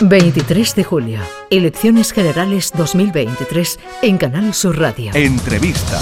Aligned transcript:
23 0.00 0.76
de 0.76 0.84
julio, 0.84 1.20
Elecciones 1.50 2.12
Generales 2.12 2.72
2023 2.76 3.80
en 4.02 4.16
Canal 4.16 4.54
Sur 4.54 4.78
Radio. 4.78 5.10
Entrevista. 5.12 5.98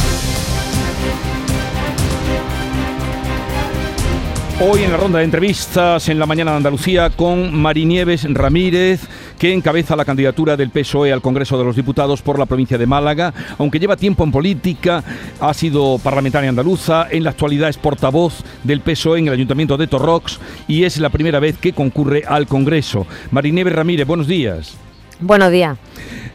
Hoy 4.61 4.83
en 4.83 4.91
la 4.91 4.99
ronda 4.99 5.19
de 5.19 5.25
entrevistas 5.25 6.09
en 6.11 6.19
la 6.19 6.27
mañana 6.27 6.51
de 6.51 6.57
Andalucía 6.59 7.11
con 7.11 7.55
Marinieves 7.55 8.27
Ramírez, 8.29 9.01
que 9.39 9.53
encabeza 9.53 9.97
la 9.97 10.05
candidatura 10.05 10.57
del 10.57 10.71
PSOE 10.71 11.13
al 11.13 11.23
Congreso 11.23 11.59
de 11.59 11.65
los 11.65 11.77
Diputados 11.77 12.23
por 12.23 12.39
la 12.39 12.47
provincia 12.47 12.79
de 12.79 12.87
Málaga. 12.87 13.33
Aunque 13.59 13.79
lleva 13.79 13.97
tiempo 13.97 14.25
en 14.25 14.33
política, 14.33 15.03
ha 15.41 15.55
sido 15.55 15.99
parlamentaria 15.99 16.49
andaluza, 16.49 17.09
en 17.11 17.25
la 17.25 17.31
actualidad 17.31 17.69
es 17.69 17.77
portavoz 17.77 18.43
del 18.65 18.81
PSOE 18.81 19.19
en 19.19 19.29
el 19.29 19.35
Ayuntamiento 19.35 19.77
de 19.77 19.87
Torrox 19.87 20.39
y 20.69 20.85
es 20.85 20.99
la 20.99 21.11
primera 21.11 21.41
vez 21.41 21.59
que 21.59 21.73
concurre 21.73 22.25
al 22.27 22.47
Congreso. 22.47 23.07
Marinieves 23.31 23.75
Ramírez, 23.75 24.07
buenos 24.07 24.27
días. 24.27 24.77
Buenos 25.21 25.51
días. 25.51 25.79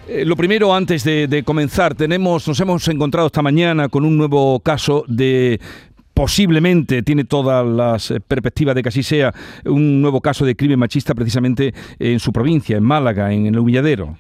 Eh, 0.07 0.25
lo 0.25 0.35
primero, 0.35 0.73
antes 0.73 1.03
de, 1.03 1.27
de, 1.27 1.43
comenzar, 1.43 1.93
tenemos, 1.95 2.47
nos 2.47 2.59
hemos 2.59 2.87
encontrado 2.87 3.27
esta 3.27 3.41
mañana 3.41 3.87
con 3.89 4.03
un 4.03 4.17
nuevo 4.17 4.59
caso 4.59 5.05
de 5.07 5.61
posiblemente 6.21 7.01
tiene 7.01 7.23
todas 7.23 7.65
las 7.65 8.11
eh, 8.11 8.19
perspectivas 8.19 8.75
de 8.75 8.83
que 8.83 8.89
así 8.89 9.01
sea 9.01 9.33
un 9.65 10.03
nuevo 10.03 10.21
caso 10.21 10.45
de 10.45 10.55
crimen 10.55 10.77
machista 10.77 11.15
precisamente 11.15 11.73
en 11.97 12.19
su 12.19 12.31
provincia, 12.31 12.77
en 12.77 12.83
Málaga, 12.83 13.33
en 13.33 13.47
el 13.47 13.57
Humilladero. 13.57 14.19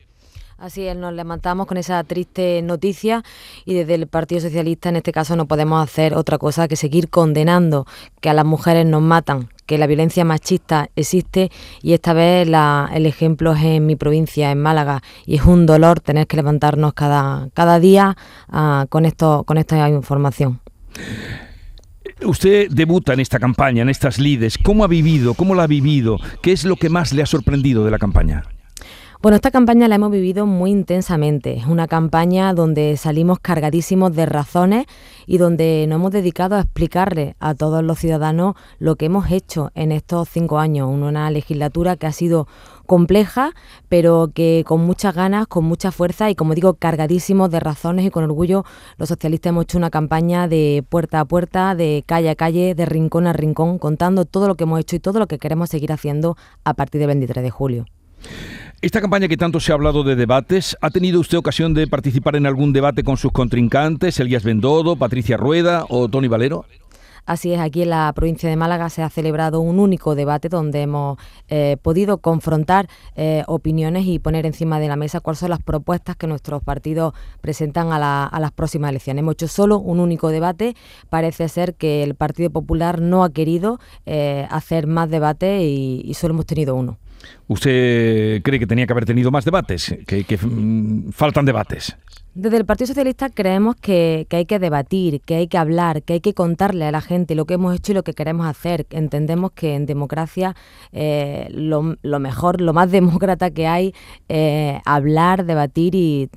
Así 0.57 0.87
es, 0.87 0.95
nos 0.95 1.13
levantamos 1.13 1.67
con 1.67 1.77
esa 1.77 2.03
triste 2.03 2.63
noticia 2.63 3.21
y 3.65 3.75
desde 3.75 3.93
el 3.93 4.07
Partido 4.07 4.41
Socialista 4.41 4.89
en 4.89 4.95
este 4.95 5.11
caso 5.11 5.35
no 5.35 5.45
podemos 5.45 5.83
hacer 5.83 6.15
otra 6.15 6.39
cosa 6.39 6.67
que 6.67 6.75
seguir 6.75 7.07
condenando 7.07 7.85
que 8.19 8.31
a 8.31 8.33
las 8.33 8.45
mujeres 8.45 8.87
nos 8.87 9.03
matan, 9.03 9.49
que 9.67 9.77
la 9.77 9.85
violencia 9.85 10.25
machista 10.25 10.89
existe 10.95 11.51
y 11.83 11.93
esta 11.93 12.13
vez 12.13 12.47
el 12.47 13.05
ejemplo 13.05 13.53
es 13.53 13.63
en 13.63 13.85
mi 13.85 13.95
provincia, 13.95 14.49
en 14.49 14.59
Málaga, 14.59 15.03
y 15.27 15.35
es 15.35 15.45
un 15.45 15.67
dolor 15.67 15.99
tener 15.99 16.25
que 16.25 16.37
levantarnos 16.37 16.95
cada, 16.95 17.49
cada 17.53 17.79
día 17.79 18.17
uh, 18.51 18.87
con, 18.87 19.05
esto, 19.05 19.43
con 19.43 19.59
esta 19.59 19.87
información. 19.87 20.61
Usted 22.23 22.69
debuta 22.69 23.13
en 23.13 23.19
esta 23.19 23.39
campaña, 23.39 23.81
en 23.81 23.89
estas 23.89 24.19
lides. 24.19 24.57
¿Cómo 24.57 24.83
ha 24.83 24.87
vivido? 24.87 25.33
¿Cómo 25.33 25.55
la 25.55 25.63
ha 25.63 25.67
vivido? 25.67 26.19
¿Qué 26.41 26.51
es 26.51 26.65
lo 26.65 26.75
que 26.75 26.89
más 26.89 27.13
le 27.13 27.23
ha 27.23 27.25
sorprendido 27.25 27.83
de 27.83 27.91
la 27.91 27.97
campaña? 27.97 28.43
Bueno, 29.21 29.35
esta 29.35 29.51
campaña 29.51 29.87
la 29.87 29.95
hemos 29.95 30.09
vivido 30.09 30.47
muy 30.47 30.71
intensamente. 30.71 31.53
Es 31.53 31.65
una 31.67 31.87
campaña 31.87 32.53
donde 32.55 32.97
salimos 32.97 33.39
cargadísimos 33.39 34.15
de 34.15 34.25
razones 34.25 34.85
y 35.27 35.37
donde 35.37 35.85
nos 35.87 35.97
hemos 35.97 36.11
dedicado 36.11 36.55
a 36.55 36.61
explicarle 36.61 37.35
a 37.39 37.53
todos 37.53 37.83
los 37.83 37.99
ciudadanos 37.99 38.55
lo 38.79 38.95
que 38.95 39.05
hemos 39.05 39.29
hecho 39.29 39.69
en 39.75 39.91
estos 39.91 40.27
cinco 40.29 40.57
años. 40.57 40.89
Una 40.89 41.29
legislatura 41.29 41.97
que 41.97 42.07
ha 42.07 42.11
sido 42.11 42.47
compleja, 42.91 43.53
pero 43.87 44.31
que 44.35 44.65
con 44.67 44.81
muchas 44.81 45.15
ganas, 45.15 45.47
con 45.47 45.63
mucha 45.63 45.93
fuerza 45.93 46.29
y, 46.29 46.35
como 46.35 46.55
digo, 46.55 46.73
cargadísimos 46.73 47.49
de 47.49 47.61
razones 47.61 48.05
y 48.05 48.09
con 48.09 48.25
orgullo, 48.25 48.65
los 48.97 49.07
socialistas 49.07 49.51
hemos 49.51 49.63
hecho 49.63 49.77
una 49.77 49.89
campaña 49.89 50.49
de 50.49 50.83
puerta 50.89 51.21
a 51.21 51.25
puerta, 51.25 51.73
de 51.73 52.03
calle 52.05 52.29
a 52.29 52.35
calle, 52.35 52.75
de 52.75 52.85
rincón 52.85 53.27
a 53.27 53.31
rincón, 53.31 53.79
contando 53.79 54.25
todo 54.25 54.49
lo 54.49 54.55
que 54.55 54.65
hemos 54.65 54.77
hecho 54.81 54.97
y 54.97 54.99
todo 54.99 55.19
lo 55.19 55.27
que 55.27 55.37
queremos 55.37 55.69
seguir 55.69 55.93
haciendo 55.93 56.35
a 56.65 56.73
partir 56.73 56.99
del 56.99 57.07
23 57.07 57.41
de 57.41 57.49
julio. 57.49 57.85
Esta 58.81 58.99
campaña 58.99 59.29
que 59.29 59.37
tanto 59.37 59.61
se 59.61 59.71
ha 59.71 59.75
hablado 59.75 60.03
de 60.03 60.17
debates, 60.17 60.75
¿ha 60.81 60.89
tenido 60.89 61.21
usted 61.21 61.37
ocasión 61.37 61.73
de 61.73 61.87
participar 61.87 62.35
en 62.35 62.45
algún 62.45 62.73
debate 62.73 63.05
con 63.05 63.15
sus 63.15 63.31
contrincantes, 63.31 64.19
Elías 64.19 64.43
Bendodo, 64.43 64.97
Patricia 64.97 65.37
Rueda 65.37 65.85
o 65.87 66.09
Tony 66.09 66.27
Valero? 66.27 66.65
Así 67.25 67.53
es, 67.53 67.59
aquí 67.59 67.83
en 67.83 67.91
la 67.91 68.11
provincia 68.13 68.49
de 68.49 68.55
Málaga 68.55 68.89
se 68.89 69.03
ha 69.03 69.09
celebrado 69.09 69.61
un 69.61 69.79
único 69.79 70.15
debate 70.15 70.49
donde 70.49 70.81
hemos 70.81 71.17
eh, 71.49 71.77
podido 71.81 72.17
confrontar 72.17 72.89
eh, 73.15 73.43
opiniones 73.47 74.05
y 74.05 74.19
poner 74.19 74.45
encima 74.45 74.79
de 74.79 74.87
la 74.87 74.95
mesa 74.95 75.19
cuáles 75.19 75.39
son 75.39 75.51
las 75.51 75.61
propuestas 75.61 76.15
que 76.15 76.27
nuestros 76.27 76.63
partidos 76.63 77.13
presentan 77.41 77.91
a, 77.91 77.99
la, 77.99 78.25
a, 78.25 78.39
las 78.39 78.51
próximas 78.51 78.89
elecciones. 78.89 79.21
Hemos 79.21 79.33
hecho 79.33 79.47
solo 79.47 79.79
un 79.79 79.99
único 79.99 80.29
debate. 80.29 80.75
Parece 81.09 81.47
ser 81.47 81.75
que 81.75 82.03
el 82.03 82.15
Partido 82.15 82.49
Popular 82.49 83.01
no 83.01 83.23
ha 83.23 83.31
querido 83.31 83.79
eh, 84.05 84.47
hacer 84.49 84.87
más 84.87 85.09
debate 85.09 85.63
y, 85.63 86.01
y 86.03 86.13
solo 86.15 86.33
hemos 86.33 86.45
tenido 86.47 86.75
uno. 86.75 86.97
¿Usted 87.47 88.41
cree 88.43 88.59
que 88.59 88.67
tenía 88.67 88.87
que 88.87 88.93
haber 88.93 89.05
tenido 89.05 89.31
más 89.31 89.45
debates? 89.45 89.95
¿Que, 90.05 90.37
mm, 90.41 91.11
faltan 91.11 91.45
debates? 91.45 91.95
Desde 92.33 92.55
el 92.55 92.65
Partido 92.65 92.87
Socialista 92.87 93.29
creemos 93.29 93.75
que, 93.75 94.25
hay 94.29 94.45
que 94.45 94.57
debatir, 94.57 95.19
que 95.19 95.35
hay 95.35 95.47
que 95.47 95.57
hablar, 95.57 96.01
que 96.03 96.13
hay 96.13 96.21
que 96.21 96.33
contarle 96.33 96.85
a 96.85 96.91
la 96.91 97.01
gente 97.01 97.35
lo 97.35 97.45
que 97.45 97.55
hemos 97.55 97.75
hecho 97.75 97.91
y 97.91 97.95
lo 97.95 98.03
que 98.03 98.13
queremos 98.13 98.47
hacer. 98.47 98.87
Entendemos 98.89 99.51
que 99.51 99.75
en 99.75 99.85
democracia 99.85 100.55
eh, 100.93 101.49
lo, 101.51 101.97
lo, 102.01 102.19
mejor, 102.19 102.61
lo 102.61 102.71
más 102.71 102.89
demócrata 102.91 103.51
que 103.51 103.67
hay, 103.67 103.93
eh, 104.29 104.79
hablar, 104.85 105.45
debatir 105.45 105.93
y 105.93 106.29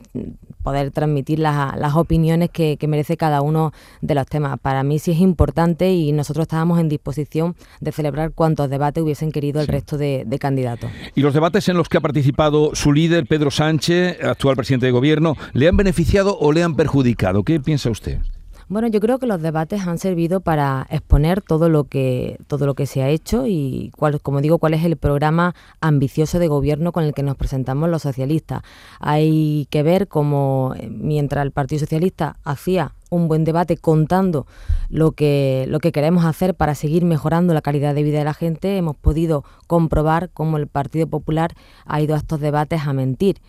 poder 0.65 0.91
transmitir 0.91 1.39
las, 1.39 1.77
las 1.79 1.95
opiniones 1.95 2.51
que, 2.51 2.77
que, 2.79 2.89
merece 2.89 3.17
cada 3.17 3.43
uno 3.43 3.73
de 4.01 4.15
los 4.15 4.27
temas. 4.27 4.59
Para 4.59 4.83
mí 4.83 4.99
sí 4.99 5.13
es 5.13 5.21
importante 5.21 5.93
y 5.93 6.11
nosotros 6.11 6.45
estábamos 6.45 6.81
en 6.81 6.89
disposición 6.89 7.55
de 7.81 7.93
celebrar 7.93 8.33
cuantos 8.33 8.71
debates 8.71 9.05
hubiesen 9.05 9.31
querido 9.31 9.61
el 9.61 9.67
sí. 9.67 9.73
resto 9.73 9.99
de, 9.99 10.25
de, 10.27 10.39
candidatos. 10.39 10.91
¿Y 11.15 11.21
los 11.21 11.35
debates 11.35 11.69
en 11.69 11.77
los 11.77 11.89
que 11.89 11.99
ha 11.99 12.01
participado 12.01 12.75
su 12.75 12.93
líder, 12.93 13.27
Pedro 13.27 13.51
Sánchez, 13.51 14.25
actual 14.25 14.57
presidente 14.57 14.87
de 14.87 14.93
gobierno, 14.93 15.37
le 15.53 15.69
han 15.69 15.77
beneficiado 15.77 16.37
o 16.39 16.51
le 16.51 16.63
han 16.63 16.75
perjudicado? 16.75 17.45
¿Qué 17.45 17.61
piensa 17.61 17.91
usted? 17.91 18.19
Bueno, 18.67 18.89
yo 18.89 18.99
creo 18.99 19.19
que 19.19 19.27
los 19.27 19.43
debates 19.43 19.87
han 19.87 19.99
servido 19.99 20.41
para 20.41 20.87
exponer 20.89 21.43
todo 21.43 21.69
lo 21.69 21.85
que 21.85 22.39
todo 22.47 22.65
lo 22.65 22.75
que 22.75 22.87
se 22.87 23.03
ha 23.03 23.11
hecho 23.11 23.47
y 23.47 23.93
cuál, 23.95 24.23
como 24.23 24.41
digo, 24.41 24.59
cuál 24.59 24.73
es 24.73 24.85
el 24.85 24.97
programa 24.97 25.55
ambicioso 25.83 26.39
de 26.39 26.49
gobierno 26.49 26.91
con 26.91 27.05
el 27.05 27.13
que 27.13 27.23
nos 27.23 27.37
presentamos 27.37 27.91
los 27.91 28.03
socialistas. 28.03 28.63
Hay 29.01 29.67
que 29.69 29.83
ver 29.83 30.09
cómo 30.09 30.75
eh, 30.79 30.89
mientras 30.89 31.45
el 31.45 31.51
Partido 31.51 31.81
Socialista 31.81 32.37
hacía 32.43 32.95
un 33.11 33.29
buen 33.29 33.45
debate 33.45 33.77
contando 33.77 34.47
lo 34.89 35.13
que 35.13 35.67
lo 35.69 35.79
que 35.79 35.93
queremos 35.93 36.25
hacer 36.25 36.55
para 36.55 36.75
seguir 36.75 37.05
mejorando 37.05 37.53
la 37.53 37.61
calidad 37.61 37.95
de 37.95 38.03
vida 38.03 38.19
de 38.19 38.25
la 38.25 38.35
gente, 38.35 38.79
hemos 38.79 38.97
podido 38.97 39.45
comprobar 39.67 40.31
cómo 40.33 40.57
el 40.57 40.69
Partido 40.69 41.07
Popular 41.07 41.53
ha 41.85 42.01
ido 42.01 42.15
a 42.15 42.19
estos 42.19 42.41
debates 42.41 42.87
a 42.87 42.95
mentir 42.95 43.43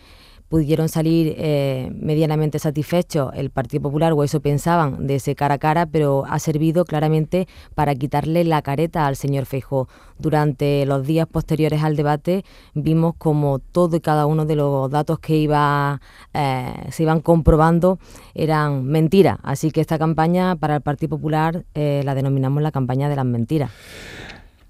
pudieron 0.50 0.90
salir 0.90 1.36
eh, 1.38 1.92
medianamente 1.94 2.60
satisfechos 2.60 3.32
el 3.36 3.50
Partido 3.50 3.84
Popular, 3.84 4.14
o 4.14 4.24
eso 4.24 4.40
pensaban, 4.40 5.08
de 5.08 5.16
ese 5.16 5.36
cara 5.36 5.56
a 5.56 5.58
cara, 5.58 5.86
pero 5.86 6.24
ha 6.28 6.40
servido 6.40 6.86
claramente 6.86 7.48
para 7.74 7.96
quitarle 7.96 8.44
la 8.44 8.62
careta 8.62 9.08
al 9.08 9.16
señor 9.16 9.46
Feijó. 9.46 9.88
Durante 10.18 10.86
los 10.86 11.06
días 11.06 11.28
posteriores 11.28 11.84
al 11.84 11.96
debate 11.98 12.46
vimos 12.74 13.16
como 13.18 13.60
todo 13.60 13.98
y 13.98 14.00
cada 14.00 14.26
uno 14.26 14.46
de 14.46 14.56
los 14.56 14.90
datos 14.90 15.20
que 15.20 15.36
iba, 15.36 16.00
eh, 16.34 16.74
se 16.90 17.04
iban 17.04 17.20
comprobando 17.20 18.00
eran 18.34 18.86
mentiras. 18.86 19.38
Así 19.44 19.72
que 19.72 19.82
esta 19.82 19.98
campaña 19.98 20.56
para 20.56 20.76
el 20.76 20.82
Partido 20.82 21.10
Popular 21.10 21.66
eh, 21.74 22.02
la 22.06 22.16
denominamos 22.16 22.62
la 22.64 22.72
campaña 22.72 23.10
de 23.10 23.16
las 23.16 23.26
mentiras. 23.26 23.72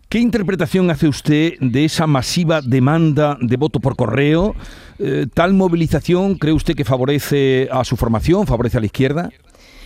¿Qué 0.10 0.20
interpretación 0.20 0.92
hace 0.92 1.08
usted 1.08 1.54
de 1.60 1.86
esa 1.86 2.06
masiva 2.06 2.62
demanda 2.62 3.38
de 3.42 3.58
voto 3.58 3.80
por 3.80 3.96
correo? 3.96 4.56
Eh, 5.00 5.26
¿Tal 5.34 5.54
movilización 5.54 6.36
cree 6.36 6.54
usted 6.54 6.76
que 6.76 6.86
favorece 6.86 7.68
a 7.72 7.84
su 7.84 7.98
formación, 7.98 8.46
favorece 8.46 8.78
a 8.78 8.82
la 8.82 8.86
izquierda? 8.86 9.32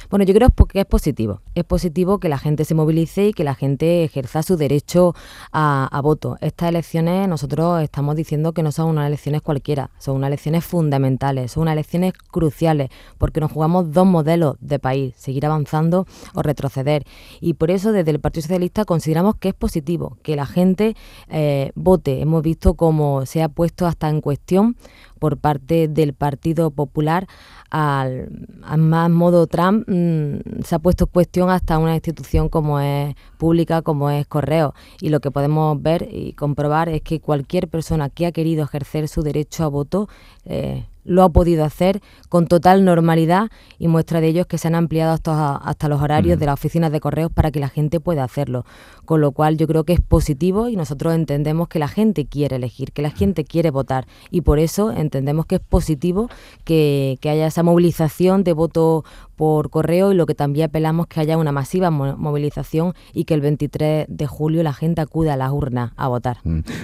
Bueno, 0.09 0.25
yo 0.25 0.33
creo 0.33 0.49
que 0.49 0.79
es 0.79 0.87
positivo. 0.87 1.41
Es 1.53 1.63
positivo 1.65 2.19
que 2.19 2.29
la 2.29 2.39
gente 2.39 2.65
se 2.65 2.73
movilice 2.73 3.27
y 3.27 3.33
que 3.33 3.43
la 3.43 3.53
gente 3.53 4.03
ejerza 4.03 4.41
su 4.41 4.57
derecho 4.57 5.13
a, 5.51 5.99
voto. 6.03 6.37
Estas 6.41 6.69
elecciones 6.69 7.27
nosotros 7.27 7.83
estamos 7.83 8.15
diciendo 8.15 8.53
que 8.53 8.63
no 8.63 8.71
son 8.71 8.89
unas 8.89 9.05
elecciones 9.05 9.43
cualquiera, 9.43 9.91
son 9.99 10.15
unas 10.15 10.29
elecciones 10.29 10.65
fundamentales, 10.65 11.51
son 11.51 11.63
unas 11.63 11.73
elecciones 11.73 12.13
cruciales, 12.31 12.89
porque 13.19 13.39
nos 13.39 13.51
jugamos 13.51 13.91
dos 13.91 14.07
modelos 14.07 14.55
de 14.61 14.79
país, 14.79 15.13
seguir 15.15 15.45
avanzando 15.45 16.07
o 16.33 16.41
retroceder. 16.41 17.03
Y 17.39 17.53
por 17.53 17.69
eso 17.69 17.91
desde 17.91 18.09
el 18.09 18.19
Partido 18.19 18.41
Socialista 18.41 18.85
consideramos 18.85 19.35
que 19.35 19.49
es 19.49 19.53
positivo 19.53 20.17
que 20.23 20.35
la 20.35 20.47
gente 20.47 20.95
eh, 21.27 21.71
vote. 21.75 22.21
Hemos 22.21 22.41
visto 22.41 22.73
cómo 22.73 23.27
se 23.27 23.43
ha 23.43 23.49
puesto 23.49 23.85
hasta 23.85 24.09
en 24.09 24.21
cuestión 24.21 24.75
por 25.19 25.37
parte 25.37 25.87
del 25.87 26.13
Partido 26.13 26.71
Popular 26.71 27.27
al, 27.69 28.29
más 28.77 29.09
modo 29.09 29.45
Trump 29.47 29.87
mmm, 29.87 30.63
se 30.63 30.75
ha 30.75 30.79
puesto 30.79 31.05
en 31.05 31.11
cuestión 31.11 31.49
hasta 31.49 31.77
una 31.77 31.93
institución 31.93 32.49
como 32.49 32.79
es 32.79 33.15
pública 33.37 33.81
como 33.81 34.09
es 34.09 34.25
Correo. 34.27 34.73
Y 35.01 35.09
lo 35.09 35.19
que 35.19 35.31
podemos 35.31 35.81
ver 35.81 36.07
y 36.11 36.33
comprobar 36.33 36.89
es 36.89 37.01
que 37.01 37.19
cualquier 37.19 37.67
persona 37.67 38.09
que 38.09 38.25
ha 38.25 38.31
querido 38.31 38.63
ejercer 38.63 39.07
su 39.07 39.21
derecho 39.21 39.63
a 39.63 39.67
voto 39.67 40.09
eh, 40.45 40.85
lo 41.09 41.23
ha 41.23 41.29
podido 41.29 41.65
hacer 41.65 42.01
con 42.29 42.47
total 42.47 42.85
normalidad 42.85 43.49
y 43.79 43.87
muestra 43.87 44.21
de 44.21 44.27
ello 44.27 44.41
es 44.41 44.47
que 44.47 44.59
se 44.59 44.67
han 44.67 44.75
ampliado 44.75 45.11
hasta, 45.11 45.55
hasta 45.55 45.89
los 45.89 46.01
horarios 46.01 46.39
de 46.39 46.45
las 46.45 46.53
oficinas 46.53 46.91
de 46.91 46.99
correos 46.99 47.31
para 47.31 47.49
que 47.49 47.59
la 47.59 47.67
gente 47.67 47.99
pueda 47.99 48.23
hacerlo. 48.23 48.63
Con 49.05 49.19
lo 49.19 49.31
cual 49.31 49.57
yo 49.57 49.67
creo 49.67 49.85
que 49.85 49.93
es 49.93 50.01
positivo 50.01 50.69
y 50.69 50.75
nosotros 50.75 51.15
entendemos 51.15 51.67
que 51.67 51.79
la 51.79 51.87
gente 51.87 52.25
quiere 52.27 52.57
elegir, 52.57 52.91
que 52.91 53.01
la 53.01 53.09
gente 53.09 53.43
quiere 53.43 53.71
votar 53.71 54.05
y 54.29 54.41
por 54.41 54.59
eso 54.59 54.91
entendemos 54.91 55.47
que 55.47 55.55
es 55.55 55.61
positivo 55.61 56.29
que, 56.63 57.17
que 57.21 57.31
haya 57.31 57.47
esa 57.47 57.63
movilización 57.63 58.43
de 58.43 58.53
voto 58.53 59.03
por 59.39 59.69
correo 59.69 60.11
y 60.11 60.15
lo 60.15 60.25
que 60.25 60.35
también 60.35 60.65
apelamos 60.65 61.07
que 61.07 61.21
haya 61.21 61.37
una 61.37 61.53
masiva 61.53 61.89
movilización 61.89 62.93
y 63.13 63.23
que 63.23 63.33
el 63.33 63.39
23 63.39 64.07
de 64.09 64.27
julio 64.27 64.63
la 64.63 64.73
gente 64.73 64.99
acuda 64.99 65.35
a 65.35 65.37
las 65.37 65.53
urnas 65.53 65.93
a 65.95 66.09
votar. 66.09 66.39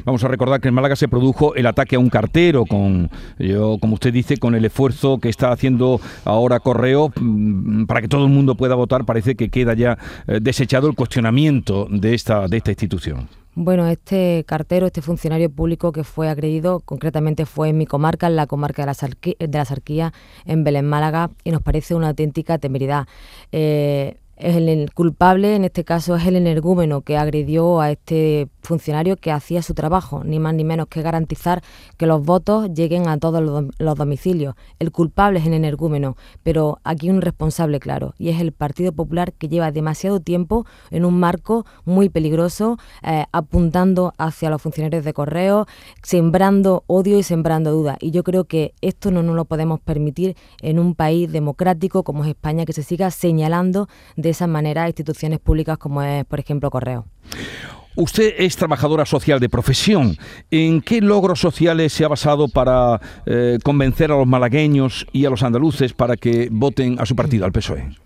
Vamos 0.06 0.24
a 0.24 0.30
recordar 0.30 0.62
que 0.62 0.70
en 0.70 0.74
Málaga 0.74 0.96
se 0.96 1.10
produjo 1.10 1.54
el 1.56 1.68
ataque 1.68 1.98
a 1.98 2.00
un 2.00 2.10
cartero 2.10 2.66
con, 2.66 3.10
yo, 3.38 3.78
como 3.78 3.96
usted 3.96 4.14
dice, 4.16 4.38
con 4.38 4.56
el 4.56 4.66
esfuerzo 4.66 5.20
que 5.20 5.30
está 5.30 5.52
haciendo 5.52 6.02
ahora 6.24 6.60
Correo 6.60 7.12
mm, 7.16 7.86
para 7.86 8.02
que 8.02 8.08
todo 8.08 8.26
el 8.26 8.32
mundo 8.32 8.56
pueda 8.56 8.74
votar. 8.74 9.06
Parece 9.06 9.36
que 9.36 9.50
queda 9.50 9.76
ya 9.76 9.98
eh, 10.28 10.40
desechado 10.42 10.88
el 10.88 10.96
cuestionamiento 10.96 11.88
de 11.92 12.16
esta, 12.16 12.48
de 12.48 12.58
esta 12.58 12.72
institución. 12.72 13.30
Bueno, 13.58 13.88
este 13.88 14.44
cartero, 14.46 14.86
este 14.86 15.02
funcionario 15.02 15.50
público 15.50 15.92
que 15.92 16.04
fue 16.04 16.28
agredido, 16.28 16.82
concretamente 16.82 17.46
fue 17.46 17.70
en 17.70 17.78
mi 17.78 17.86
comarca, 17.86 18.28
en 18.28 18.36
la 18.36 18.48
comarca 18.48 18.86
de 18.86 18.88
la, 18.88 19.48
de 19.48 19.58
la 19.58 19.66
Sarquía, 19.66 20.14
en 20.46 20.66
Belén, 20.66 20.86
Málaga, 20.86 21.32
y 21.46 21.52
nos 21.52 21.62
parece 21.62 21.96
una 21.96 22.10
auténtica 22.10 22.58
temeridad. 22.58 23.08
Eh, 23.54 24.18
el 24.38 24.92
culpable, 24.94 25.56
en 25.56 25.64
este 25.64 25.86
caso, 25.86 26.18
es 26.18 26.26
el 26.26 26.36
energúmeno 26.36 27.02
que 27.02 27.18
agredió 27.18 27.80
a 27.80 27.92
este 27.92 28.50
funcionario 28.66 29.16
que 29.18 29.32
hacía 29.32 29.62
su 29.62 29.74
trabajo, 29.74 30.24
ni 30.24 30.40
más 30.40 30.54
ni 30.54 30.64
menos 30.64 30.88
que 30.88 31.02
garantizar 31.02 31.64
que 31.98 32.06
los 32.06 32.24
votos 32.24 32.72
lleguen 32.74 33.08
a 33.08 33.18
todos 33.18 33.42
los, 33.42 33.96
domicilios. 33.96 34.56
El 34.80 34.92
culpable 34.92 35.40
es 35.40 35.46
el 35.46 35.54
energúmeno, 35.54 36.18
pero 36.44 36.80
aquí 36.84 37.10
un 37.10 37.22
responsable 37.22 37.80
claro, 37.80 38.14
y 38.18 38.30
es 38.30 38.42
el 38.42 38.52
Partido 38.52 38.92
Popular 38.92 39.34
que 39.34 39.48
lleva 39.48 39.72
demasiado 39.72 40.20
tiempo 40.20 40.66
en 40.92 41.06
un 41.06 41.20
marco 41.20 41.66
muy 41.86 42.10
peligroso, 42.10 42.78
eh, 43.04 43.26
apuntando 43.32 44.14
hacia 44.18 44.50
los 44.50 44.62
funcionarios 44.62 45.04
de 45.04 45.14
correo, 45.14 45.66
sembrando 46.04 46.84
odio 46.88 47.18
y 47.18 47.24
sembrando 47.24 47.72
dudas. 47.72 47.98
Y 48.02 48.12
yo 48.12 48.24
creo 48.24 48.46
que 48.46 48.74
esto 48.82 49.12
no 49.12 49.24
nos 49.24 49.36
lo 49.36 49.46
podemos 49.46 49.80
permitir 49.80 50.36
en 50.62 50.80
un 50.80 50.96
país 50.96 51.32
democrático 51.32 52.04
como 52.04 52.24
es 52.24 52.30
España, 52.30 52.66
que 52.66 52.74
se 52.74 52.84
siga 52.84 53.12
señalando 53.12 53.88
de 54.16 54.30
esa 54.30 54.48
manera 54.48 54.84
a 54.84 54.88
instituciones 54.88 55.40
públicas 55.40 55.78
como 55.78 56.02
es, 56.02 56.26
por 56.26 56.40
ejemplo, 56.40 56.70
Correo. 56.70 57.06
Usted 57.96 58.36
es 58.38 58.58
trabajadora 58.58 59.06
social 59.06 59.40
de 59.40 59.50
profesión. 59.50 60.18
¿En 60.52 60.82
qué 60.82 61.02
logros 61.02 61.40
sociales 61.40 61.94
se 61.94 62.04
ha 62.04 62.10
basado 62.10 62.48
para 62.48 63.00
eh, 63.26 63.58
convencer 63.64 64.12
a 64.12 64.18
los 64.18 64.28
malagueños 64.28 65.08
y 65.14 65.26
a 65.26 65.30
los 65.30 65.44
andaluces 65.44 65.94
para 65.94 66.18
que 66.18 66.50
voten 66.52 66.98
a 67.00 67.06
su 67.06 67.16
partido, 67.16 67.46
al 67.46 67.52
PSOE? 67.52 68.05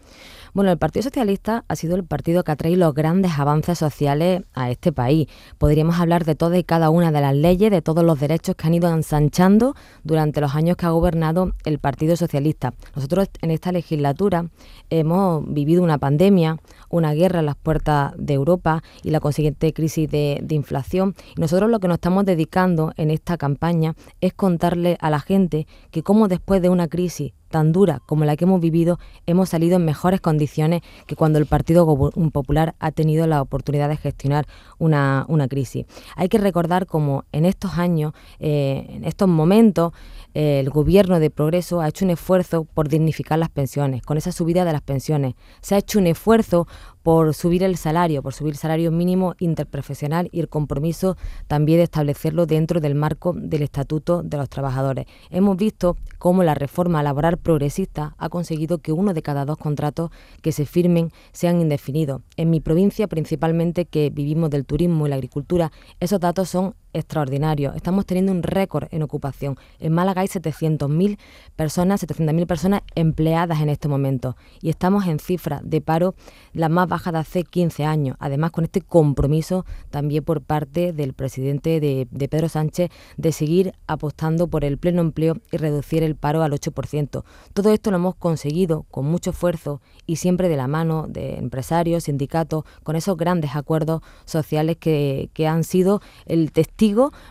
Bueno, 0.54 0.72
el 0.72 0.78
Partido 0.80 1.04
Socialista 1.04 1.64
ha 1.68 1.76
sido 1.76 1.96
el 1.96 2.04
partido 2.04 2.44
que 2.44 2.52
ha 2.52 2.56
traído 2.56 2.80
los 2.80 2.96
grandes 2.96 3.38
avances 3.38 3.78
sociales 3.78 4.44
a 4.54 4.72
este 4.72 4.92
país. 4.92 5.28
Podríamos 5.60 6.00
hablar 6.00 6.26
de 6.26 6.34
todas 6.34 6.58
y 6.58 6.64
cada 6.64 6.90
una 6.90 7.12
de 7.12 7.22
las 7.22 7.36
leyes, 7.36 7.70
de 7.70 7.84
todos 7.84 8.04
los 8.04 8.20
derechos 8.20 8.56
que 8.56 8.66
han 8.66 8.74
ido 8.74 8.92
ensanchando 8.92 9.76
durante 10.04 10.42
los 10.42 10.56
años 10.56 10.76
que 10.76 10.88
ha 10.88 10.90
gobernado 10.90 11.52
el 11.66 11.78
Partido 11.78 12.16
Socialista. 12.16 12.74
Nosotros 12.96 13.30
en 13.42 13.52
esta 13.52 13.72
legislatura 13.72 14.50
hemos 14.90 15.44
vivido 15.54 15.84
una 15.84 16.00
pandemia, 16.00 16.58
una 16.90 17.14
guerra 17.14 17.42
en 17.42 17.46
las 17.46 17.56
puertas 17.56 18.14
de 18.18 18.34
Europa 18.34 18.82
y 19.04 19.12
la 19.12 19.20
consiguiente 19.20 19.72
crisis 19.74 20.10
de, 20.10 20.44
inflación. 20.50 21.16
Y 21.38 21.42
nosotros 21.42 21.70
lo 21.70 21.80
que 21.80 21.88
nos 21.88 21.96
estamos 21.96 22.26
dedicando 22.26 22.92
en 22.98 23.12
esta 23.12 23.38
campaña 23.38 23.96
es 24.20 24.34
contarle 24.34 24.98
a 25.00 25.10
la 25.10 25.20
gente 25.20 25.68
que 25.92 26.02
como 26.02 26.28
después 26.28 26.62
de 26.62 26.70
una 26.70 26.88
crisis 26.88 27.34
tan 27.50 27.72
dura 27.72 28.02
como 28.06 28.26
la 28.26 28.36
que 28.36 28.46
hemos 28.46 28.62
vivido, 28.62 29.00
hemos 29.26 29.50
salido 29.50 29.76
en 29.76 29.86
mejores 29.86 30.22
condiciones 30.22 30.82
que 31.08 31.16
cuando 31.16 31.40
el 31.40 31.46
Partido 31.46 31.86
Popular 32.32 32.76
ha 32.80 32.92
tenido 32.92 33.28
la 33.28 33.42
oportunidad 33.42 33.90
de 33.90 33.98
gestionar 33.98 34.48
una, 34.78 35.26
crisis. 35.50 35.86
Hay 36.16 36.30
que 36.30 36.38
recordar 36.38 36.86
cómo 36.86 37.26
en 37.32 37.46
estos 37.46 37.78
años, 37.78 38.14
eh, 38.40 38.86
en 38.90 39.04
estos 39.04 39.28
momentos, 39.28 39.94
eh, 40.34 40.60
el 40.60 40.70
gobierno 40.70 41.20
de 41.20 41.32
Progreso 41.32 41.82
ha 41.82 41.88
hecho 41.88 42.06
un 42.06 42.12
esfuerzo 42.12 42.66
por 42.66 42.88
dignificar 42.88 43.40
las 43.40 43.50
pensiones, 43.50 44.04
con 44.04 44.18
esa 44.18 44.32
subida 44.32 44.64
de 44.64 44.74
las 44.74 44.82
pensiones. 44.82 45.34
Se 45.62 45.76
ha 45.76 45.80
hecho 45.80 46.00
un 46.00 46.08
esfuerzo 46.08 46.68
por 47.10 47.34
subir 47.34 47.64
el 47.64 47.76
salario, 47.76 48.22
por 48.22 48.36
subir 48.36 48.54
el 48.54 48.60
salario 48.60 48.92
mínimo 48.92 49.34
interprofesional 49.40 50.30
y 50.32 50.42
el 50.42 50.48
compromiso 50.48 51.18
también 51.48 51.80
de 51.80 51.86
establecerlo 51.86 52.46
dentro 52.46 52.82
del 52.82 52.94
marco 52.94 53.34
del 53.36 53.64
Estatuto 53.64 54.22
de 54.22 54.38
los 54.38 54.48
Trabajadores. 54.48 55.08
Hemos 55.32 55.58
visto 55.58 55.98
cómo 56.20 56.44
la 56.44 56.54
reforma 56.54 57.02
laboral 57.02 57.38
progresista 57.38 58.14
ha 58.20 58.30
conseguido 58.30 58.78
que 58.78 58.92
uno 58.92 59.16
de 59.16 59.24
cada 59.24 59.44
dos 59.46 59.58
contratos 59.58 60.12
que 60.44 60.52
se 60.52 60.68
firmen 60.68 61.12
sean 61.32 61.60
indefinidos. 61.60 62.22
En 62.38 62.52
mi 62.52 62.60
provincia, 62.60 63.08
principalmente 63.08 63.86
que 63.86 64.12
vivimos 64.12 64.52
del 64.52 64.68
turismo 64.68 65.08
y 65.08 65.10
la 65.10 65.16
agricultura, 65.16 65.72
esos 66.00 66.20
datos 66.20 66.48
son 66.48 66.76
extraordinario. 66.94 67.74
Estamos 67.74 68.06
teniendo 68.06 68.32
un 68.32 68.44
récord 68.44 68.88
en 68.92 69.04
ocupación. 69.04 69.58
En 69.80 69.94
Málaga 69.94 70.22
hay 70.22 70.28
700.000 70.28 71.18
personas, 71.56 72.04
700.000 72.04 72.46
personas 72.46 72.82
empleadas 72.96 73.62
en 73.62 73.70
este 73.70 73.88
momento 73.88 74.36
y 74.62 74.70
estamos 74.70 75.08
en 75.08 75.20
cifras 75.20 75.62
de 75.64 75.82
paro 75.82 76.16
la 76.54 76.70
más 76.70 76.88
baja 76.88 77.12
de 77.12 77.20
hace 77.20 77.44
15 77.44 77.86
años. 77.86 78.18
Además, 78.20 78.52
con 78.52 78.64
este 78.64 78.82
compromiso 78.82 79.66
también 79.90 80.24
por 80.24 80.42
parte 80.42 80.94
del 80.94 81.14
presidente 81.14 81.80
de, 81.80 82.08
Pedro 82.30 82.50
Sánchez 82.50 82.92
de 83.18 83.32
seguir 83.32 83.74
apostando 83.88 84.48
por 84.48 84.64
el 84.64 84.78
pleno 84.78 85.02
empleo 85.02 85.38
y 85.52 85.58
reducir 85.58 86.04
el 86.04 86.16
paro 86.16 86.44
al 86.44 86.52
8%. 86.52 87.24
Todo 87.54 87.74
esto 87.74 87.92
lo 87.92 87.98
hemos 87.98 88.16
conseguido 88.16 88.86
con 88.92 89.06
mucho 89.06 89.32
esfuerzo 89.32 89.82
y 90.06 90.18
siempre 90.18 90.50
de 90.50 90.58
la 90.58 90.68
mano 90.68 91.08
de 91.08 91.38
empresarios, 91.38 92.04
sindicatos, 92.04 92.66
con 92.84 92.96
esos 92.96 93.18
grandes 93.18 93.56
acuerdos 93.56 94.02
sociales 94.26 94.78
que, 94.78 95.30
que 95.34 95.48
han 95.48 95.64
sido 95.64 96.02
el 96.26 96.52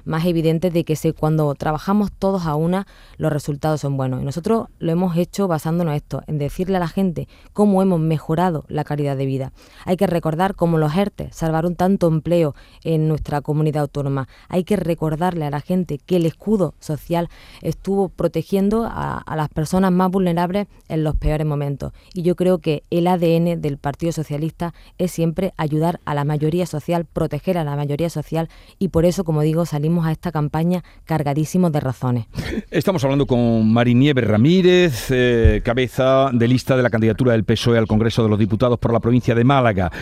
más 0.04 0.26
evidente 0.26 0.70
de 0.70 0.84
que 0.84 0.96
se, 0.96 1.12
cuando 1.12 1.54
trabajamos 1.54 2.12
todos 2.12 2.46
a 2.46 2.54
una, 2.54 2.86
los 3.16 3.32
resultados 3.32 3.80
son 3.80 3.96
buenos. 3.96 4.20
Y 4.20 4.24
nosotros 4.24 4.68
lo 4.78 4.92
hemos 4.92 5.16
hecho 5.16 5.48
basándonos 5.48 5.92
en 5.92 5.96
esto, 5.96 6.22
en 6.26 6.38
decirle 6.38 6.76
a 6.76 6.80
la 6.80 6.88
gente 6.88 7.28
cómo 7.52 7.82
hemos 7.82 8.00
mejorado 8.00 8.64
la 8.68 8.84
calidad 8.84 9.16
de 9.16 9.26
vida. 9.26 9.52
Hay 9.84 9.96
que 9.96 10.06
recordar 10.06 10.54
cómo 10.54 10.78
los 10.78 10.94
ERTE 10.94 11.30
salvaron 11.32 11.76
tanto 11.76 12.08
empleo 12.08 12.54
en 12.84 13.08
nuestra 13.08 13.40
comunidad 13.40 13.82
autónoma. 13.82 14.28
Hay 14.48 14.64
que 14.64 14.76
recordarle 14.76 15.46
a 15.46 15.50
la 15.50 15.60
gente 15.60 15.98
que 15.98 16.16
el 16.16 16.26
escudo 16.26 16.74
social 16.78 17.28
estuvo 17.62 18.08
protegiendo 18.08 18.84
a, 18.84 19.18
a 19.18 19.36
las 19.36 19.48
personas 19.48 19.92
más 19.92 20.10
vulnerables 20.10 20.66
en 20.88 21.04
los 21.04 21.16
peores 21.16 21.46
momentos. 21.46 21.92
Y 22.12 22.22
yo 22.22 22.36
creo 22.36 22.58
que 22.58 22.82
el 22.90 23.06
ADN 23.06 23.60
del 23.60 23.78
Partido 23.78 24.12
Socialista 24.12 24.74
es 24.98 25.10
siempre 25.10 25.52
ayudar 25.56 26.00
a 26.04 26.14
la 26.14 26.24
mayoría 26.24 26.66
social, 26.66 27.06
proteger 27.06 27.56
a 27.58 27.64
la 27.64 27.76
mayoría 27.76 28.10
social 28.10 28.48
y 28.78 28.88
por 28.88 29.04
eso, 29.04 29.24
como 29.24 29.37
como 29.38 29.44
digo, 29.44 29.66
salimos 29.66 30.04
a 30.04 30.10
esta 30.10 30.32
campaña 30.32 30.82
cargadísimos 31.04 31.70
de 31.70 31.78
razones. 31.78 32.26
Estamos 32.72 33.04
hablando 33.04 33.24
con 33.24 33.72
Marinieves 33.72 34.26
Ramírez, 34.26 35.12
eh, 35.12 35.60
cabeza 35.64 36.30
de 36.32 36.48
lista 36.48 36.76
de 36.76 36.82
la 36.82 36.90
candidatura 36.90 37.30
del 37.34 37.44
PSOE 37.44 37.78
al 37.78 37.86
Congreso 37.86 38.24
de 38.24 38.30
los 38.30 38.38
Diputados 38.40 38.80
por 38.80 38.92
la 38.92 38.98
provincia 38.98 39.36
de 39.36 39.44
Málaga. 39.44 39.92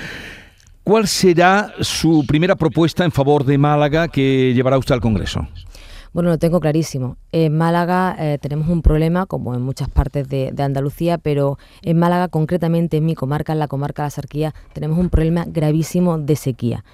¿Cuál 0.83 1.07
será 1.07 1.75
su 1.81 2.25
primera 2.27 2.57
propuesta 2.57 3.05
en 3.05 3.13
favor 3.13 3.45
de 3.45 3.59
Málaga 3.59 4.09
que 4.09 4.55
llevará 4.55 4.79
usted 4.79 4.95
al 4.95 5.03
Congreso? 5.03 5.47
Bueno, 6.15 6.31
lo 6.31 6.39
tengo 6.39 6.59
clarísimo. 6.59 7.19
En 7.31 7.59
Málaga 7.59 8.17
eh, 8.19 8.39
tenemos 8.41 8.69
un 8.69 8.81
problema, 8.81 9.27
como 9.27 9.55
en 9.55 9.61
muchas 9.61 9.91
partes 9.91 10.31
de, 10.31 10.51
de, 10.51 10.63
Andalucía, 10.63 11.19
pero 11.19 11.59
en 11.83 11.99
Málaga, 11.99 12.29
concretamente 12.29 12.97
en 12.97 13.05
mi 13.05 13.15
comarca, 13.15 13.53
en 13.53 13.59
la 13.59 13.69
comarca 13.69 14.05
de 14.05 14.07
la 14.07 14.11
Sarquía, 14.11 14.55
tenemos 14.73 14.99
un 14.99 15.11
problema 15.11 15.45
gravísimo 15.47 16.17
de 16.17 16.37
sequía. 16.37 16.85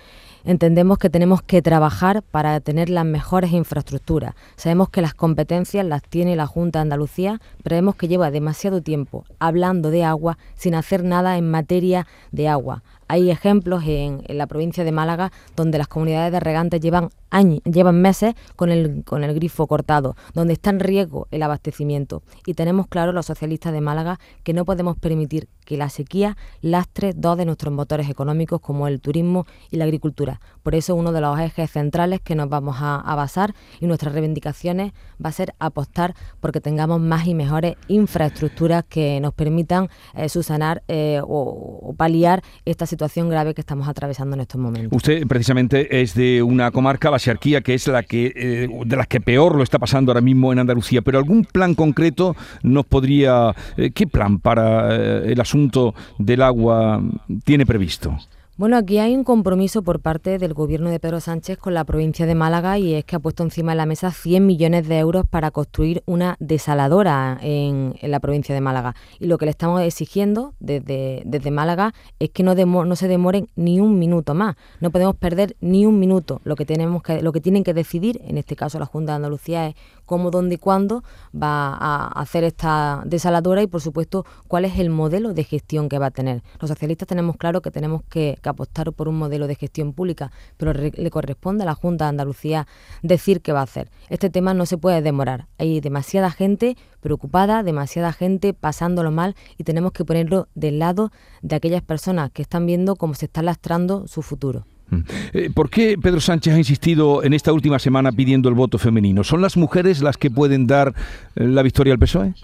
Entendemos 0.44 0.98
que 0.98 1.08
tenemos 1.08 1.40
que 1.40 1.62
trabajar 1.62 2.22
para 2.22 2.58
tener 2.58 2.90
las 2.90 3.04
mejores 3.04 3.52
infraestructuras. 3.52 4.34
Sabemos 4.56 4.88
que 4.88 5.00
las 5.00 5.14
competencias 5.14 5.86
las 5.86 6.02
tiene 6.02 6.34
la 6.34 6.48
Junta 6.48 6.80
de 6.80 6.82
Andalucía, 6.82 7.40
pero 7.62 7.76
vemos 7.76 7.94
que 7.94 8.08
lleva 8.08 8.32
demasiado 8.32 8.82
tiempo 8.82 9.24
hablando 9.38 9.90
de 9.90 10.02
agua 10.04 10.38
sin 10.56 10.74
hacer 10.74 11.04
nada 11.04 11.38
en 11.38 11.48
materia 11.48 12.08
de 12.32 12.48
agua. 12.48 12.82
Hay 13.08 13.30
ejemplos 13.30 13.84
en, 13.86 14.22
la 14.28 14.46
provincia 14.46 14.84
de 14.84 14.92
Málaga 14.92 15.32
donde 15.56 15.78
las 15.78 15.88
comunidades 15.88 16.32
de 16.32 16.40
regantes 16.40 16.80
llevan 16.80 17.10
años, 17.30 17.60
llevan 17.64 18.00
meses 18.00 18.34
con 18.56 18.70
el, 18.70 19.04
con 19.04 19.24
el 19.24 19.34
grifo 19.34 19.66
cortado, 19.66 20.16
donde 20.34 20.54
está 20.54 20.70
en 20.70 20.80
riesgo 20.80 21.28
el 21.30 21.42
abastecimiento. 21.42 22.22
Y 22.46 22.54
tenemos 22.54 22.86
claro 22.86 23.12
los 23.12 23.26
socialistas 23.26 23.72
de 23.72 23.80
Málaga 23.80 24.18
que 24.42 24.52
no 24.52 24.64
podemos 24.64 24.96
permitir 24.96 25.48
que 25.64 25.76
la 25.76 25.88
sequía 25.88 26.36
lastre 26.60 27.12
dos 27.14 27.36
de 27.36 27.44
nuestros 27.44 27.72
motores 27.72 28.08
económicos 28.08 28.60
como 28.60 28.88
el 28.88 29.00
turismo 29.00 29.46
y 29.70 29.76
la 29.76 29.84
agricultura. 29.84 30.40
Por 30.62 30.74
eso 30.74 30.94
uno 30.94 31.12
de 31.12 31.20
los 31.20 31.38
ejes 31.38 31.70
centrales 31.70 32.20
que 32.20 32.34
nos 32.34 32.48
vamos 32.48 32.76
a, 32.80 33.14
basar 33.14 33.54
y 33.78 33.86
nuestras 33.86 34.14
reivindicaciones 34.14 34.92
va 35.24 35.28
a 35.28 35.32
ser 35.32 35.54
apostar 35.58 36.14
porque 36.40 36.60
tengamos 36.60 37.00
más 37.00 37.26
y 37.26 37.34
mejores 37.34 37.76
infraestructuras 37.88 38.84
que 38.88 39.20
nos 39.20 39.34
permitan 39.34 39.88
eh, 40.14 40.28
subsanar 40.28 40.82
eh, 40.88 41.20
o, 41.22 41.80
o, 41.82 41.94
paliar 41.94 42.42
esta 42.64 42.86
situación 42.92 43.30
grave 43.30 43.54
que 43.54 43.62
estamos 43.62 43.88
atravesando 43.88 44.36
en 44.36 44.42
estos 44.42 44.60
momentos. 44.60 44.94
Usted 44.94 45.26
precisamente 45.26 46.02
es 46.02 46.14
de 46.14 46.42
una 46.42 46.70
comarca, 46.70 47.10
la 47.10 47.18
Xarquía, 47.18 47.62
que 47.62 47.72
es 47.74 47.88
la 47.88 48.02
que 48.02 48.32
eh, 48.36 48.68
de 48.84 48.96
las 48.96 49.06
que 49.06 49.20
peor 49.20 49.56
lo 49.56 49.62
está 49.62 49.78
pasando 49.78 50.12
ahora 50.12 50.20
mismo 50.20 50.52
en 50.52 50.58
Andalucía. 50.58 51.00
Pero 51.00 51.18
algún 51.18 51.44
plan 51.44 51.74
concreto 51.74 52.36
nos 52.62 52.84
podría, 52.84 53.54
eh, 53.78 53.90
¿qué 53.92 54.06
plan 54.06 54.38
para 54.38 54.94
el 54.94 55.40
asunto 55.40 55.94
del 56.18 56.42
agua 56.42 57.02
tiene 57.44 57.64
previsto? 57.64 58.18
Bueno, 58.62 58.76
aquí 58.76 58.98
hay 58.98 59.16
un 59.16 59.24
compromiso 59.24 59.82
por 59.82 59.98
parte 59.98 60.38
del 60.38 60.54
gobierno 60.54 60.88
de 60.88 61.00
Pedro 61.00 61.18
Sánchez 61.18 61.58
con 61.58 61.74
la 61.74 61.82
provincia 61.82 62.26
de 62.26 62.36
Málaga 62.36 62.78
y 62.78 62.94
es 62.94 63.04
que 63.04 63.16
ha 63.16 63.18
puesto 63.18 63.42
encima 63.42 63.72
de 63.72 63.76
la 63.76 63.86
mesa 63.86 64.12
100 64.12 64.46
millones 64.46 64.86
de 64.86 65.00
euros 65.00 65.26
para 65.28 65.50
construir 65.50 66.04
una 66.06 66.36
desaladora 66.38 67.40
en, 67.42 67.96
la 68.02 68.20
provincia 68.20 68.54
de 68.54 68.60
Málaga. 68.60 68.94
Y 69.18 69.26
lo 69.26 69.36
que 69.36 69.46
le 69.46 69.50
estamos 69.50 69.80
exigiendo 69.80 70.54
desde, 70.60 71.24
desde 71.26 71.50
Málaga 71.50 71.92
es 72.20 72.30
que 72.30 72.44
no, 72.44 72.54
no 72.54 72.94
se 72.94 73.08
demoren 73.08 73.48
ni 73.56 73.80
un 73.80 73.98
minuto 73.98 74.32
más. 74.32 74.54
No 74.78 74.92
podemos 74.92 75.16
perder 75.16 75.56
ni 75.60 75.84
un 75.84 75.98
minuto. 75.98 76.40
Lo 76.44 76.54
que, 76.54 76.64
tenemos 76.64 77.02
que, 77.02 77.20
lo 77.20 77.32
que 77.32 77.40
tienen 77.40 77.64
que 77.64 77.74
decidir, 77.74 78.20
en 78.22 78.38
este 78.38 78.54
caso 78.54 78.78
la 78.78 78.86
Junta 78.86 79.10
de 79.10 79.16
Andalucía, 79.16 79.66
es 79.66 79.74
cómo, 80.12 80.30
dónde 80.30 80.56
y 80.56 80.58
cuándo 80.58 81.02
va 81.34 81.72
a 81.72 82.08
hacer 82.20 82.44
esta 82.44 83.02
desaladora 83.06 83.62
y, 83.62 83.66
por 83.66 83.80
supuesto, 83.80 84.26
cuál 84.46 84.66
es 84.66 84.78
el 84.78 84.90
modelo 84.90 85.32
de 85.32 85.42
gestión 85.42 85.88
que 85.88 85.98
va 85.98 86.08
a 86.08 86.10
tener. 86.10 86.42
Los 86.60 86.68
socialistas 86.68 87.08
tenemos 87.08 87.38
claro 87.38 87.62
que 87.62 87.70
tenemos 87.70 88.02
que 88.10 88.38
apostar 88.42 88.92
por 88.92 89.08
un 89.08 89.16
modelo 89.16 89.46
de 89.46 89.54
gestión 89.54 89.94
pública, 89.94 90.30
pero 90.58 90.74
le 90.74 91.10
corresponde 91.10 91.62
a 91.62 91.66
la 91.66 91.74
Junta 91.74 92.04
de 92.04 92.10
Andalucía 92.10 92.66
decir 93.02 93.40
qué 93.40 93.52
va 93.52 93.60
a 93.60 93.62
hacer. 93.62 93.90
Este 94.10 94.28
tema 94.28 94.52
no 94.52 94.66
se 94.66 94.76
puede 94.76 95.00
demorar. 95.00 95.46
Hay 95.56 95.80
demasiada 95.80 96.30
gente 96.30 96.76
preocupada, 97.00 97.62
demasiada 97.62 98.12
gente 98.12 98.52
pasándolo 98.52 99.10
mal 99.12 99.34
y 99.56 99.64
tenemos 99.64 99.92
que 99.92 100.04
ponerlo 100.04 100.46
del 100.54 100.78
lado 100.78 101.10
de 101.40 101.56
aquellas 101.56 101.80
personas 101.80 102.30
que 102.32 102.42
están 102.42 102.66
viendo 102.66 102.96
cómo 102.96 103.14
se 103.14 103.24
está 103.24 103.40
lastrando 103.40 104.06
su 104.08 104.20
futuro. 104.20 104.66
Mm. 104.92 105.00
Eh, 105.32 105.50
¿Por 105.52 105.70
qué 105.70 105.96
Pedro 106.00 106.20
Sánchez 106.20 106.54
ha 106.54 106.58
insistido 106.58 107.22
en 107.24 107.32
esta 107.32 107.52
última 107.52 107.78
semana 107.78 108.12
pidiendo 108.12 108.48
el 108.48 108.54
voto 108.54 108.78
femenino? 108.78 109.24
¿Son 109.24 109.40
las 109.40 109.56
mujeres 109.56 110.02
las 110.02 110.18
que 110.18 110.30
pueden 110.30 110.66
dar 110.66 110.94
eh, 111.34 111.44
la 111.44 111.62
victoria 111.62 111.94
al 111.94 111.98
PSOE? 111.98 112.34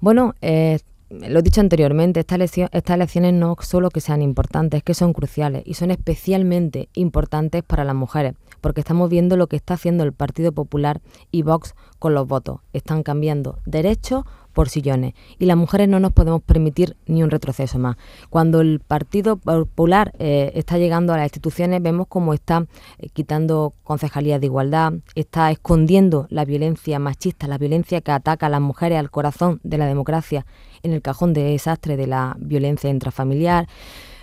Bueno, 0.00 0.34
eh, 0.40 0.80
lo 1.10 1.38
he 1.38 1.42
dicho 1.42 1.60
anteriormente, 1.60 2.20
estas, 2.20 2.58
elecciones 2.90 3.34
no 3.34 3.56
solo 3.60 3.90
que 3.90 4.00
sean 4.00 4.22
importantes, 4.22 4.78
es 4.78 4.84
que 4.84 4.94
son 4.94 5.12
cruciales 5.12 5.62
y 5.64 5.74
son 5.74 5.90
especialmente 5.90 6.88
importantes 6.94 7.62
para 7.62 7.84
las 7.84 7.94
mujeres, 7.94 8.34
porque 8.60 8.80
estamos 8.80 9.08
viendo 9.08 9.36
lo 9.36 9.46
que 9.46 9.56
está 9.56 9.74
haciendo 9.74 10.04
el 10.04 10.12
Partido 10.12 10.52
Popular 10.52 11.00
y 11.30 11.42
Vox 11.42 11.74
con 11.98 12.14
los 12.14 12.26
votos. 12.26 12.60
Están 12.72 13.02
cambiando 13.02 13.58
derechos 13.64 14.24
por 14.52 14.68
sillones 14.68 15.14
y 15.38 15.46
las 15.46 15.56
mujeres 15.56 15.88
no 15.88 16.00
nos 16.00 16.12
podemos 16.12 16.42
permitir 16.42 16.96
ni 17.06 17.22
un 17.22 17.30
retroceso 17.30 17.78
más. 17.78 17.96
Cuando 18.28 18.60
el 18.60 18.80
Partido 18.80 19.36
Popular 19.36 20.12
eh, 20.18 20.52
está 20.54 20.78
llegando 20.78 21.12
a 21.12 21.16
las 21.16 21.26
instituciones 21.26 21.82
vemos 21.82 22.06
cómo 22.08 22.34
está 22.34 22.66
eh, 22.98 23.08
quitando 23.12 23.74
concejalías 23.84 24.40
de 24.40 24.46
igualdad, 24.46 24.94
está 25.14 25.50
escondiendo 25.50 26.26
la 26.30 26.44
violencia 26.44 26.98
machista, 26.98 27.46
la 27.46 27.58
violencia 27.58 28.00
que 28.00 28.12
ataca 28.12 28.46
a 28.46 28.50
las 28.50 28.60
mujeres 28.60 28.98
al 28.98 29.10
corazón 29.10 29.60
de 29.62 29.78
la 29.78 29.86
democracia 29.86 30.46
en 30.82 30.92
el 30.92 31.02
cajón 31.02 31.32
de 31.32 31.42
desastre 31.44 31.96
de 31.96 32.06
la 32.06 32.36
violencia 32.38 32.90
intrafamiliar. 32.90 33.68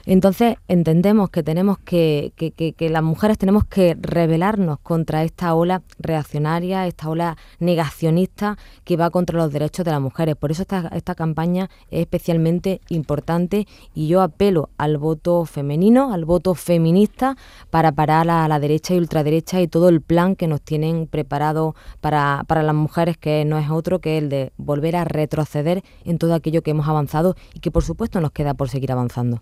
Entonces 0.10 0.56
entendemos 0.70 1.30
que 1.30 1.44
tenemos 1.44 1.80
que, 1.80 2.32
que, 2.38 2.90
las 2.90 3.04
mujeres 3.04 3.38
tenemos 3.38 3.66
que 3.66 3.98
rebelarnos 4.00 4.80
contra 4.80 5.26
esta 5.26 5.54
ola 5.54 5.82
reaccionaria, 6.00 6.88
esta 6.88 7.10
ola 7.10 7.36
negacionista 7.60 8.58
que 8.86 8.96
va 8.96 9.10
contra 9.10 9.38
los 9.38 9.52
derechos 9.52 9.84
de 9.84 9.92
las 9.92 10.00
mujeres. 10.00 10.38
Por 10.38 10.50
eso 10.50 10.62
esta, 10.62 10.88
esta 10.96 11.14
campaña 11.14 11.70
es 11.92 12.00
especialmente 12.00 12.80
importante 12.88 13.68
y 13.94 14.08
yo 14.08 14.22
apelo 14.22 14.70
al 14.78 14.98
voto 14.98 15.44
femenino, 15.44 16.14
al 16.14 16.24
voto 16.24 16.56
feminista 16.56 17.36
para 17.70 17.92
parar 17.92 18.30
a 18.30 18.48
la 18.48 18.60
derecha 18.62 18.94
y 18.94 19.00
ultraderecha 19.00 19.60
y 19.60 19.68
todo 19.68 19.90
el 19.90 20.00
plan 20.00 20.38
que 20.38 20.48
nos 20.48 20.62
tienen 20.62 21.08
preparado 21.08 21.76
para, 22.00 22.46
para 22.48 22.64
las 22.64 22.76
mujeres, 22.76 23.18
que 23.18 23.44
no 23.44 23.58
es 23.58 23.70
otro 23.70 24.00
que 24.00 24.18
el 24.18 24.30
de 24.30 24.54
volver 24.56 24.96
a 24.96 25.04
retroceder 25.04 25.84
en 26.06 26.18
todo 26.18 26.34
aquello 26.34 26.62
que 26.62 26.72
hemos 26.72 26.88
avanzado 26.88 27.36
y 27.54 27.60
que 27.60 27.72
por 27.72 27.84
supuesto 27.84 28.22
nos 28.22 28.32
queda 28.32 28.54
por 28.54 28.70
seguir 28.70 28.94
avanzando. 28.94 29.42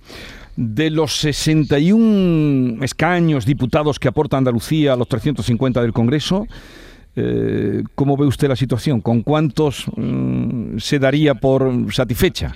De 0.58 0.90
los 0.90 1.18
61 1.18 2.84
escaños 2.84 3.46
diputados 3.46 4.00
que 4.00 4.08
aporta 4.08 4.38
Andalucía 4.38 4.94
a 4.94 4.96
los 4.96 5.08
350 5.08 5.82
del 5.82 5.92
Congreso, 5.92 6.48
eh, 7.16 7.84
¿cómo 7.96 8.16
ve 8.18 8.26
usted 8.26 8.48
la 8.48 8.56
situación? 8.56 9.02
¿Con 9.02 9.22
cuántos 9.22 9.86
mm, 9.96 10.78
se 10.78 11.00
daría 11.00 11.36
por 11.36 11.94
satisfecha? 11.94 12.56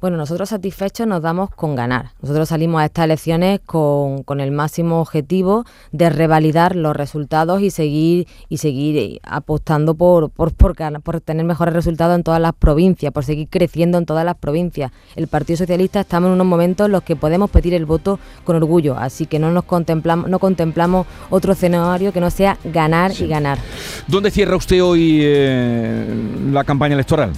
Bueno, 0.00 0.16
nosotros 0.16 0.48
satisfechos 0.48 1.06
nos 1.06 1.20
damos 1.20 1.50
con 1.50 1.76
ganar. 1.76 2.12
Nosotros 2.22 2.48
salimos 2.48 2.80
a 2.80 2.86
estas 2.86 3.04
elecciones 3.04 3.60
con, 3.66 4.22
con, 4.22 4.40
el 4.40 4.50
máximo 4.50 5.02
objetivo 5.02 5.66
de 5.92 6.08
revalidar 6.08 6.74
los 6.74 6.96
resultados 6.96 7.60
y 7.60 7.70
seguir 7.70 8.26
y 8.48 8.56
seguir 8.56 8.96
eh, 8.96 9.20
apostando 9.22 9.94
por, 9.94 10.30
por, 10.30 10.54
por, 10.54 10.74
por, 11.02 11.20
tener 11.20 11.44
mejores 11.44 11.74
resultados 11.74 12.16
en 12.16 12.22
todas 12.22 12.40
las 12.40 12.54
provincias, 12.54 13.12
por 13.12 13.26
seguir 13.26 13.48
creciendo 13.50 13.98
en 13.98 14.06
todas 14.06 14.24
las 14.24 14.38
provincias. 14.38 14.90
El 15.16 15.28
Partido 15.28 15.58
Socialista 15.58 16.00
estamos 16.00 16.28
en 16.28 16.32
unos 16.32 16.46
momentos 16.46 16.86
en 16.86 16.92
los 16.92 17.02
que 17.02 17.14
podemos 17.14 17.50
pedir 17.50 17.74
el 17.74 17.84
voto 17.84 18.18
con 18.44 18.56
orgullo, 18.56 18.96
así 18.96 19.26
que 19.26 19.38
no 19.38 19.50
nos 19.50 19.64
contemplamos, 19.64 20.30
no 20.30 20.38
contemplamos 20.38 21.06
otro 21.28 21.52
escenario 21.52 22.10
que 22.10 22.22
no 22.22 22.30
sea 22.30 22.56
ganar 22.64 23.12
y 23.20 23.26
ganar. 23.26 23.58
¿Dónde 24.06 24.30
cierra 24.30 24.56
usted 24.56 24.82
hoy 24.82 25.20
eh, 25.22 26.06
la 26.50 26.64
campaña 26.64 26.94
electoral? 26.94 27.32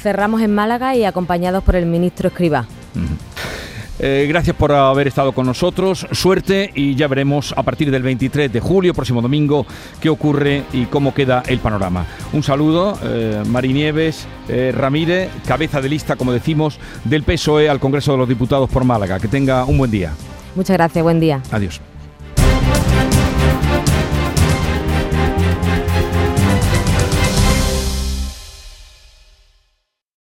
Cerramos 0.00 0.40
en 0.40 0.54
Málaga 0.54 0.96
y 0.96 1.04
acompañados 1.04 1.62
por 1.62 1.76
el 1.76 1.86
ministro 1.86 2.28
Escriba. 2.28 2.66
Eh, 4.02 4.24
gracias 4.26 4.56
por 4.56 4.72
haber 4.72 5.08
estado 5.08 5.32
con 5.32 5.44
nosotros. 5.44 6.06
Suerte 6.12 6.70
y 6.74 6.94
ya 6.94 7.06
veremos 7.06 7.52
a 7.54 7.62
partir 7.62 7.90
del 7.90 8.02
23 8.02 8.50
de 8.50 8.60
julio, 8.60 8.94
próximo 8.94 9.20
domingo, 9.20 9.66
qué 10.00 10.08
ocurre 10.08 10.64
y 10.72 10.86
cómo 10.86 11.12
queda 11.12 11.42
el 11.46 11.58
panorama. 11.58 12.06
Un 12.32 12.42
saludo, 12.42 12.98
eh, 13.02 13.42
Marinieves 13.46 14.26
eh, 14.48 14.72
Ramírez, 14.74 15.28
cabeza 15.46 15.82
de 15.82 15.90
lista, 15.90 16.16
como 16.16 16.32
decimos, 16.32 16.78
del 17.04 17.22
PSOE 17.22 17.68
al 17.68 17.78
Congreso 17.78 18.12
de 18.12 18.18
los 18.18 18.28
Diputados 18.28 18.70
por 18.70 18.84
Málaga. 18.84 19.20
Que 19.20 19.28
tenga 19.28 19.66
un 19.66 19.76
buen 19.76 19.90
día. 19.90 20.12
Muchas 20.54 20.78
gracias, 20.78 21.02
buen 21.02 21.20
día. 21.20 21.42
Adiós. 21.50 21.82